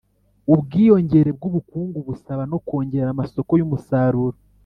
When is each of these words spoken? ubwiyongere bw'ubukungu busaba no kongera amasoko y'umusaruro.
ubwiyongere 0.53 1.29
bw'ubukungu 1.37 1.97
busaba 2.07 2.43
no 2.51 2.57
kongera 2.67 3.07
amasoko 3.11 3.51
y'umusaruro. 3.59 4.37